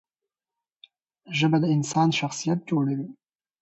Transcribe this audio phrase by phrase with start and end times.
[1.37, 3.09] ژبه د انسان شخصیت جوړوي.